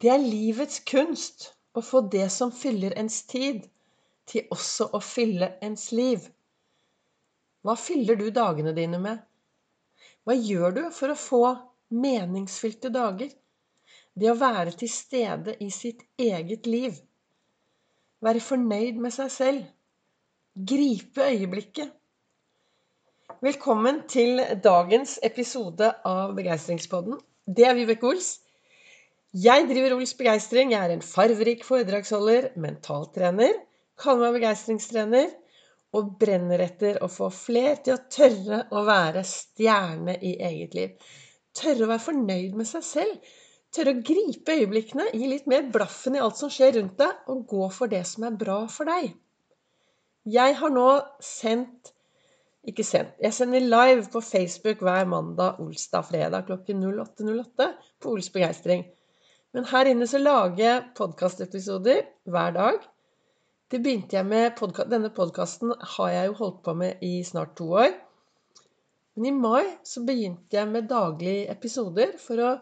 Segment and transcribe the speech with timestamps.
[0.00, 3.64] Det er livets kunst å få det som fyller ens tid,
[4.30, 6.28] til også å fylle ens liv.
[7.66, 9.24] Hva fyller du dagene dine med?
[10.22, 11.42] Hva gjør du for å få
[12.04, 13.32] meningsfylte dager?
[14.14, 16.94] Det å være til stede i sitt eget liv.
[18.22, 19.68] Være fornøyd med seg selv.
[20.54, 21.94] Gripe øyeblikket.
[23.42, 27.18] Velkommen til dagens episode av Begeistringspodden.
[27.46, 28.36] Det er Vibeke Ols.
[29.36, 30.70] Jeg driver Ols Begeistring.
[30.72, 33.58] Jeg er en farverik foredragsholder, mentaltrener,
[34.00, 35.34] kaller meg begeistringstrener
[35.98, 41.12] og brenner etter å få fler til å tørre å være stjerne i eget liv.
[41.52, 43.30] Tørre å være fornøyd med seg selv.
[43.68, 47.44] Tørre å gripe øyeblikkene, gi litt mer blaffen i alt som skjer rundt deg, og
[47.52, 49.12] gå for det som er bra for deg.
[50.24, 50.88] Jeg har nå
[51.24, 51.92] sendt
[52.68, 53.14] Ikke sendt.
[53.22, 57.68] Jeg sender live på Facebook hver mandag, olsdag, fredag klokken 08.08
[58.02, 58.82] på Ols Begeistring.
[59.56, 62.82] Men her inne så lager jeg podkastepisoder hver dag.
[63.68, 67.54] Det begynte jeg med podcast, Denne podkasten har jeg jo holdt på med i snart
[67.56, 67.94] to år.
[69.16, 72.52] Men i mai så begynte jeg med daglige episoder for å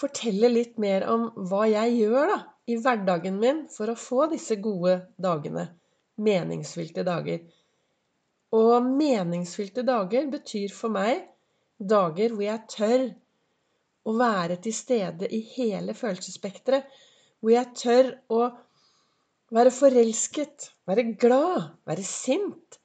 [0.00, 4.56] fortelle litt mer om hva jeg gjør da, i hverdagen min for å få disse
[4.62, 5.66] gode dagene.
[6.20, 7.42] Meningsfylte dager.
[8.54, 11.24] Og meningsfylte dager betyr for meg
[11.80, 13.06] dager hvor jeg tør
[14.04, 16.86] å være til stede i hele følelsesspekteret.
[17.40, 18.40] Hvor jeg tør å
[19.54, 22.78] være forelsket, være glad, være sint,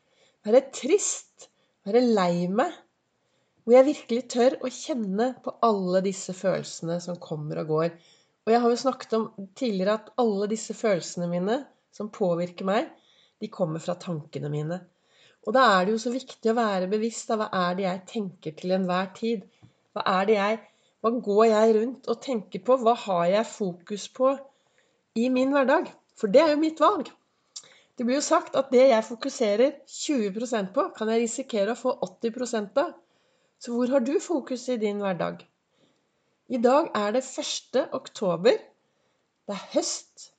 [0.46, 1.50] være trist,
[1.88, 2.72] være lei meg.
[3.64, 7.92] Hvor jeg virkelig tør å kjenne på alle disse følelsene som kommer og går.
[8.48, 9.28] Og jeg har jo snakket om
[9.60, 11.60] tidligere at alle disse følelsene mine
[11.94, 12.88] som påvirker meg,
[13.40, 14.80] de kommer fra tankene mine.
[15.48, 18.02] Og da er det jo så viktig å være bevisst av hva er det jeg
[18.10, 19.46] tenker til enhver tid.
[19.96, 20.60] Hva er det jeg
[21.00, 22.76] hva går jeg rundt og tenker på?
[22.84, 24.34] Hva har jeg fokus på
[25.16, 25.88] i min hverdag?
[26.20, 27.08] For det er jo mitt valg.
[27.96, 31.96] Det blir jo sagt at det jeg fokuserer 20% på, kan jeg risikere å få
[32.06, 32.94] 80 av.
[33.60, 35.42] Så hvor har du fokus i din hverdag?
[36.50, 37.82] I dag er det 1.
[37.94, 38.60] oktober.
[39.48, 40.30] Det er høst.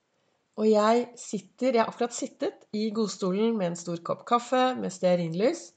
[0.61, 4.93] Og jeg sitter Jeg har akkurat sittet i godstolen med en stor kopp kaffe med
[4.93, 5.71] stearinlys.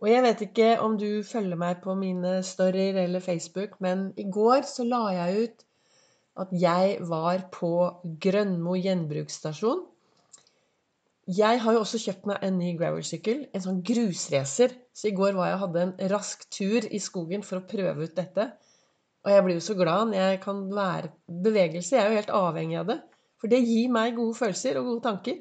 [0.00, 4.24] Og jeg vet ikke om du følger meg på mine storyer eller Facebook, men i
[4.32, 5.66] går så la jeg ut
[6.40, 7.72] at jeg var på
[8.22, 9.82] Grønmo gjenbruksstasjon.
[11.30, 14.72] Jeg har jo også kjøpt meg en ny gravelsykkel, en sånn grusracer.
[14.96, 18.08] Så i går var jeg og hadde en rask tur i skogen for å prøve
[18.08, 18.48] ut dette.
[19.20, 21.12] Og jeg blir jo så glad når jeg kan være
[21.44, 21.92] Bevegelse.
[21.94, 22.98] Jeg er jo helt avhengig av det.
[23.40, 25.36] For det gir meg gode følelser og gode tanker.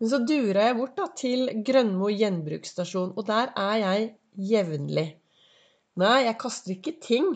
[0.00, 4.06] Men så dura jeg bort da, til Grønmo gjenbruksstasjon, og der er jeg
[4.50, 5.10] jevnlig.
[6.00, 7.34] Nei, jeg kaster ikke ting.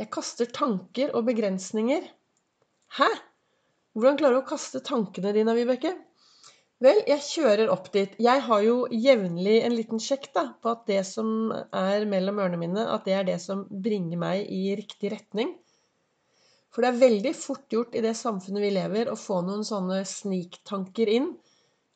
[0.00, 2.08] Jeg kaster tanker og begrensninger.
[2.98, 3.10] Hæ?
[3.94, 5.94] Hvordan klarer du å kaste tankene dine, Vibeke?
[6.82, 8.16] Vel, jeg kjører opp dit.
[8.18, 12.58] Jeg har jo jevnlig en liten sjekk da, på at det som er mellom ørene
[12.58, 15.54] mine, at det er det som bringer meg i riktig retning.
[16.74, 20.02] For det er veldig fort gjort i det samfunnet vi lever, å få noen sånne
[20.10, 21.30] sniktanker inn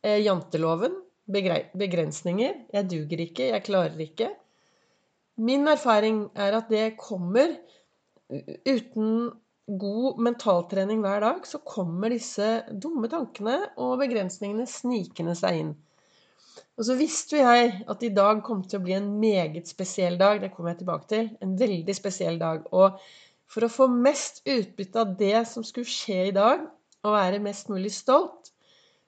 [0.02, 0.94] Eh, janteloven.
[1.28, 2.54] Begrensninger.
[2.72, 3.50] Jeg duger ikke.
[3.52, 4.30] Jeg klarer ikke.
[5.38, 7.52] Min erfaring er at det kommer
[8.66, 9.30] uten
[9.68, 15.74] god mentaltrening hver dag, så kommer disse dumme tankene og begrensningene snikende seg inn.
[16.78, 20.18] Og så visste jo jeg at i dag kom til å bli en meget spesiell
[20.18, 20.40] dag.
[20.40, 21.30] Det kommer jeg tilbake til.
[21.44, 22.64] En veldig spesiell dag.
[22.72, 22.98] Og
[23.50, 26.64] for å få mest utbytte av det som skulle skje i dag,
[27.06, 28.52] og være mest mulig stolt,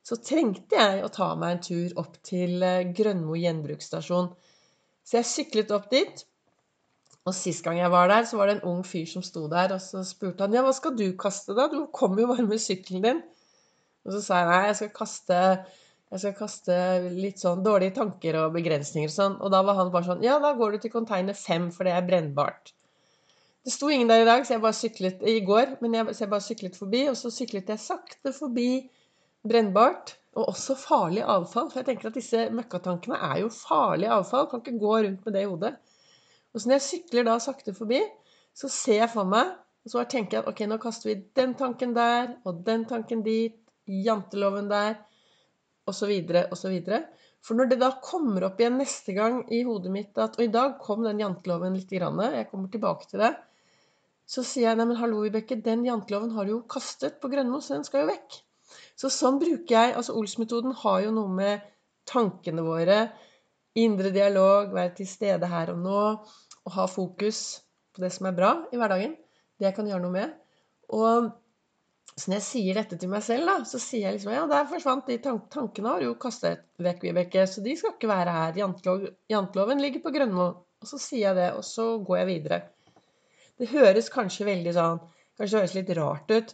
[0.07, 4.31] så trengte jeg å ta meg en tur opp til eh, Grønmo gjenbruksstasjon.
[5.05, 6.25] Så jeg syklet opp dit.
[7.29, 9.75] Og sist gang jeg var der, så var det en ung fyr som sto der,
[9.77, 11.69] og så spurte han ja, hva skal du kaste, da?
[11.69, 13.21] Du kommer jo bare med sykkelen din.
[14.07, 15.41] Og så sa jeg nei, jeg skal kaste
[16.11, 16.77] jeg skal kaste
[17.15, 19.37] litt sånn dårlige tanker og begrensninger og sånn.
[19.39, 21.93] Og da var han bare sånn Ja, da går du til container fem, for det
[21.95, 22.73] er brennbart.
[23.63, 26.25] Det sto ingen der i dag, så jeg bare syklet i går, men jeg, så
[26.25, 27.05] jeg bare syklet forbi.
[27.13, 28.73] Og så syklet jeg sakte forbi
[29.47, 30.17] brennbart.
[30.39, 31.71] Og også farlig avfall.
[31.71, 34.47] For jeg tenker at disse møkkatankene er jo farlig avfall.
[34.51, 35.73] Kan ikke gå rundt med det i hodet.
[36.53, 38.01] Og så når jeg sykler da sakte forbi,
[38.55, 39.57] så ser jeg for meg
[39.87, 43.23] Og så tenker jeg at ok, nå kaster vi den tanken der, og den tanken
[43.25, 43.55] dit,
[43.89, 44.99] janteloven der,
[45.89, 46.11] osv.,
[46.53, 46.75] osv.
[47.41, 50.53] For når det da kommer opp igjen neste gang i hodet mitt at Og i
[50.53, 53.33] dag kom den janteloven litt, grann, jeg kommer tilbake til det.
[54.29, 57.79] Så sier jeg nei, hallo, Vibeke, den janteloven har du jo kastet på Grønmo, så
[57.79, 58.43] den skal jo vekk.
[59.01, 61.67] Så sånn bruker jeg Altså Ols-metoden har jo noe med
[62.11, 63.01] tankene våre,
[63.79, 66.01] indre dialog, være til stede her og nå,
[66.67, 67.61] og ha fokus
[67.95, 69.15] på det som er bra i hverdagen.
[69.57, 70.35] Det jeg kan gjøre noe med.
[70.97, 71.31] Og
[72.17, 74.67] så når jeg sier dette til meg selv, da, så sier jeg liksom ja, der
[74.69, 78.59] forsvant de tank tankene, har jo kastet vekk, Vibeke, så de skal ikke være her.
[78.61, 80.49] Jantelov, janteloven ligger på Grønmo.
[80.81, 82.61] Og så sier jeg det, og så går jeg videre.
[83.61, 85.01] Det høres kanskje veldig sånn
[85.41, 86.51] Kanskje det høres litt rart ut.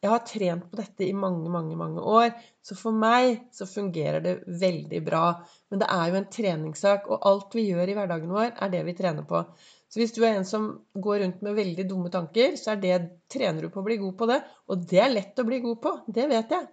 [0.00, 2.30] Jeg har trent på dette i mange, mange, mange år.
[2.64, 5.24] Så for meg så fungerer det veldig bra.
[5.68, 8.80] Men det er jo en treningssak, og alt vi gjør i hverdagen vår, er det
[8.86, 9.42] vi trener på.
[9.90, 12.98] Så hvis du er en som går rundt med veldig dumme tanker, så er det,
[13.32, 14.38] trener du på å bli god på det.
[14.70, 15.92] Og det er lett å bli god på.
[16.08, 16.68] Det vet jeg.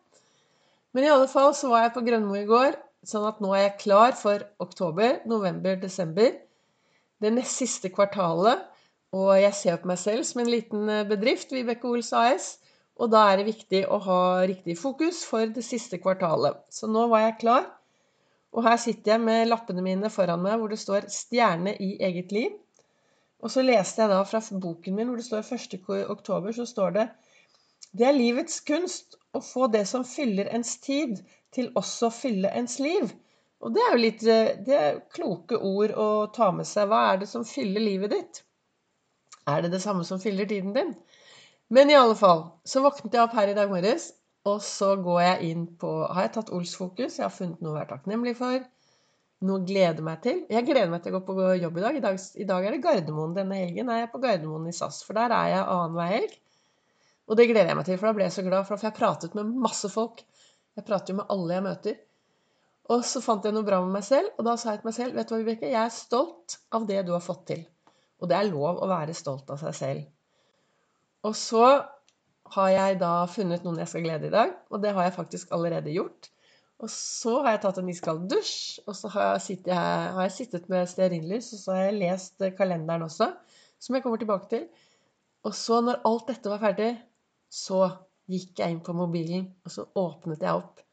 [0.96, 3.66] Men i alle fall så var jeg på Grønmo i går, sånn at nå er
[3.66, 6.32] jeg klar for oktober, november, desember.
[7.20, 8.64] Det nest siste kvartalet.
[9.18, 12.48] Og jeg ser på meg selv som en liten eh, bedrift, Vibeke Ols AS.
[12.98, 16.64] Og da er det viktig å ha riktig fokus for det siste kvartalet.
[16.74, 17.68] Så nå var jeg klar.
[18.58, 22.34] Og her sitter jeg med lappene mine foran meg hvor det står 'Stjerne i eget
[22.34, 22.58] liv'.
[23.44, 26.10] Og så leste jeg da fra boken min hvor det står 1.
[26.10, 27.10] oktober, så står det
[27.98, 31.22] Det er livets kunst å få det som fyller ens tid,
[31.54, 33.14] til også fylle ens liv.
[33.62, 34.26] Og det er jo litt
[34.66, 36.90] det er kloke ord å ta med seg.
[36.90, 38.44] Hva er det som fyller livet ditt?
[39.48, 40.96] Er det det samme som fyller tiden din?
[41.74, 44.12] Men i alle fall, så våknet jeg opp her i dag morges,
[44.48, 47.18] og så går jeg inn på Har jeg tatt Ols fokus?
[47.20, 48.64] Jeg har funnet noe å være takknemlig for
[49.46, 50.40] noe å glede meg til.
[50.50, 52.00] Jeg gleder meg til å gå på jobb i dag.
[52.00, 53.36] I dag, i dag er det Gardermoen.
[53.36, 56.34] Denne helgen er jeg på Gardermoen i SAS, for der er jeg annenhver helg.
[57.28, 59.38] Og det gleder jeg meg til, for da ble jeg så glad, for jeg pratet
[59.38, 60.24] med masse folk.
[60.80, 62.02] Jeg prater jo med alle jeg møter.
[62.96, 64.96] Og så fant jeg noe bra med meg selv, og da sa jeg til meg
[64.96, 67.66] selv Vet du hva, Vibeke, jeg er stolt av det du har fått til.
[68.24, 70.06] Og det er lov å være stolt av seg selv.
[71.28, 71.68] Og så
[72.56, 75.52] har jeg da funnet noen jeg skal glede i dag, og det har jeg faktisk
[75.56, 76.30] allerede gjort.
[76.78, 80.36] Og så har jeg tatt en iskald dusj, og så har jeg, sittet, har jeg
[80.36, 83.32] sittet med stearinlys, og så har jeg lest kalenderen også,
[83.82, 84.68] som jeg kommer tilbake til.
[85.48, 86.92] Og så, når alt dette var ferdig,
[87.50, 87.88] så
[88.30, 90.84] gikk jeg inn på mobilen, og så åpnet jeg opp.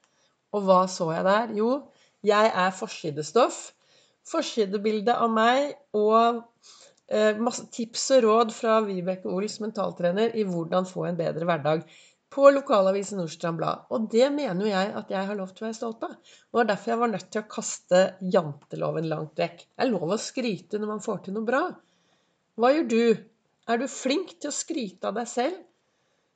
[0.54, 1.54] Og hva så jeg der?
[1.58, 1.70] Jo,
[2.24, 3.60] jeg er forsidestoff.
[4.24, 6.40] Forsidebilde av meg og
[7.38, 11.82] masse tips og råd fra Vibeke Ols mentaltrener i hvordan få en bedre hverdag
[12.34, 13.84] på lokalavisen Nordstrand Blad.
[13.94, 16.16] Og det mener jo jeg at jeg har lov til å være stolt av.
[16.16, 18.00] Og det var derfor jeg var nødt til å kaste
[18.34, 19.62] janteloven langt vekk.
[19.68, 21.62] Det er lov å skryte når man får til noe bra.
[22.58, 23.04] Hva gjør du?
[23.70, 25.62] Er du flink til å skryte av deg selv?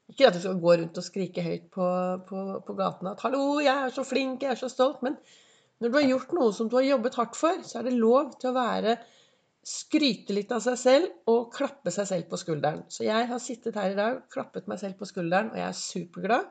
[0.08, 1.86] Ikke at du skal gå rundt og skrike høyt på,
[2.28, 5.02] på, på gatene at 'hallo, jeg er så flink, jeg er så stolt'.
[5.04, 5.18] Men
[5.82, 8.32] når du har gjort noe som du har jobbet hardt for, så er det lov
[8.40, 8.96] til å være
[9.68, 12.84] skryte litt av seg selv og klappe seg selv på skulderen.
[12.88, 15.76] Så jeg har sittet her i dag, klappet meg selv på skulderen, og jeg er
[15.76, 16.46] superglad.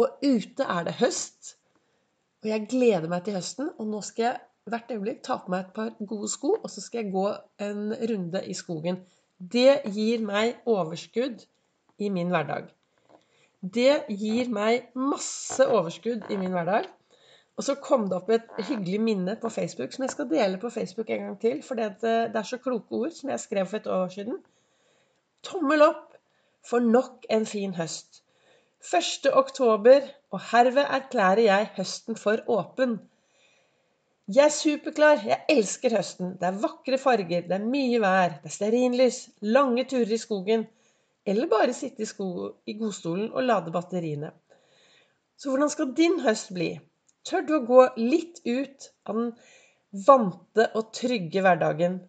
[0.00, 1.56] Og ute er det høst,
[2.42, 3.68] og jeg gleder meg til høsten.
[3.76, 4.40] Og nå skal jeg
[4.72, 7.26] hvert øyeblikk ta på meg et par gode sko, og så skal jeg gå
[7.66, 9.02] en runde i skogen.
[9.36, 11.44] Det gir meg overskudd
[11.98, 12.70] i min hverdag.
[13.62, 16.88] Det gir meg masse overskudd i min hverdag.
[17.56, 20.70] Og så kom det opp et hyggelig minne på Facebook som jeg skal dele på
[20.72, 21.60] Facebook en gang til.
[21.62, 24.40] For det er så kloke ord som jeg skrev for et år siden.
[25.44, 26.16] Tommel opp
[26.64, 28.22] for nok en fin høst.
[28.82, 29.28] 1.
[29.38, 32.96] oktober, og herved erklærer jeg høsten for åpen.
[34.28, 35.22] Jeg er superklar.
[35.26, 36.36] Jeg elsker høsten.
[36.40, 40.64] Det er vakre farger, det er mye vær, det er stearinlys, lange turer i skogen.
[41.26, 42.26] Eller bare sitte i, sko
[42.66, 44.32] i godstolen og lade batteriene.
[45.38, 46.72] Så hvordan skal din høst bli?
[47.28, 49.28] Tør du å gå litt ut av den
[50.06, 52.00] vante og trygge hverdagen?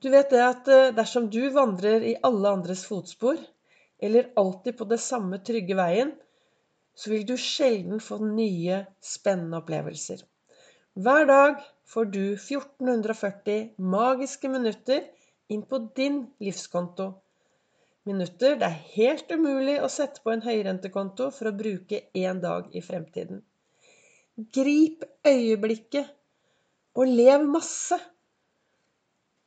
[0.00, 3.38] Du vet det at eh, dersom du vandrer i alle andres fotspor,
[4.00, 6.14] eller alltid på det samme trygge veien,
[6.96, 10.24] så vil du sjelden få nye, spennende opplevelser.
[11.00, 11.60] Hver dag
[11.92, 15.04] får du 1440 magiske minutter
[15.52, 17.12] inn på din livskonto.
[18.08, 22.72] Minutter det er helt umulig å sette på en høyrentekonto for å bruke én dag
[22.74, 23.44] i fremtiden.
[24.54, 26.06] Grip øyeblikket
[26.94, 27.98] og lev masse.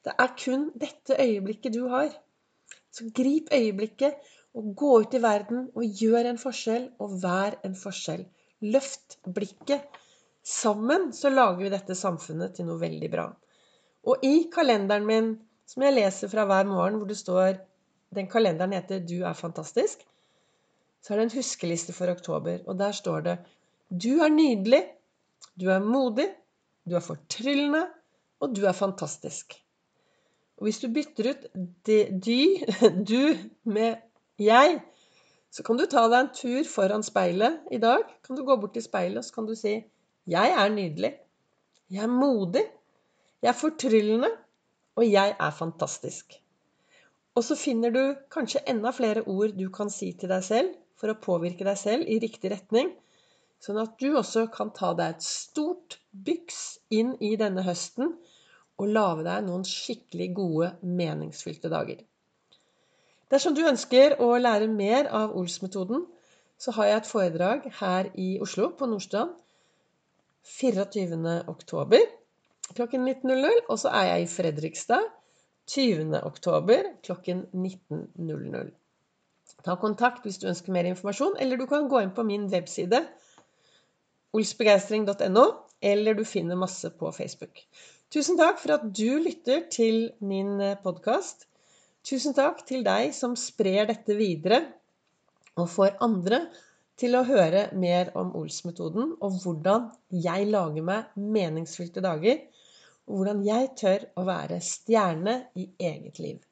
[0.04, 2.12] Det er kun dette øyeblikket du har.
[2.92, 4.14] Så grip øyeblikket
[4.54, 8.26] og gå ut i verden og gjør en forskjell og vær en forskjell.
[8.62, 9.88] Løft blikket.
[10.44, 13.30] Sammen så lager vi dette samfunnet til noe veldig bra.
[14.04, 15.30] Og i kalenderen min,
[15.66, 17.62] som jeg leser fra hver morgen, hvor det står
[18.14, 20.06] Den kalenderen heter 'Du er fantastisk',
[21.02, 22.60] så er det en huskeliste for oktober.
[22.68, 23.38] Og der står det
[23.90, 24.84] du er nydelig,
[25.60, 26.30] du er modig,
[26.90, 27.86] du er fortryllende,
[28.44, 29.56] og du er fantastisk.
[30.58, 31.46] Og hvis du bytter ut
[31.88, 32.40] de, de,
[33.12, 33.22] du
[33.70, 33.96] med
[34.40, 34.80] jeg,
[35.54, 38.06] så kan du ta deg en tur foran speilet i dag.
[38.26, 39.76] Kan du gå bort til speilet og så kan du si
[40.28, 41.12] 'Jeg er nydelig.
[41.92, 42.64] Jeg er modig.
[43.42, 44.32] Jeg er fortryllende.
[44.96, 46.40] Og jeg er fantastisk'.
[47.36, 51.10] Og så finner du kanskje enda flere ord du kan si til deg selv for
[51.10, 52.94] å påvirke deg selv i riktig retning.
[53.64, 58.10] Sånn at du også kan ta deg et stort byks inn i denne høsten
[58.82, 62.02] og lage deg noen skikkelig gode, meningsfylte dager.
[63.32, 66.04] Dersom du ønsker å lære mer av Ols-metoden,
[66.60, 69.32] så har jeg et foredrag her i Oslo, på Nordstrand,
[70.44, 71.40] 24.
[71.48, 72.04] oktober
[72.76, 73.64] klokken 19.00.
[73.70, 75.08] Og så er jeg i Fredrikstad
[75.72, 76.20] 20.
[76.28, 78.72] oktober klokken 19.00.
[79.64, 83.06] Ta kontakt hvis du ønsker mer informasjon, eller du kan gå inn på min webside
[84.34, 85.46] olsbegeistring.no,
[85.84, 87.64] eller du finner masse på Facebook.
[88.14, 91.48] Tusen takk for at du lytter til min podkast.
[92.06, 94.60] Tusen takk til deg som sprer dette videre
[95.58, 96.44] og får andre
[97.00, 99.88] til å høre mer om Ols-metoden og hvordan
[100.24, 102.42] jeg lager meg meningsfylte dager
[103.08, 106.38] og hvordan jeg tør å være stjerne i eget liv.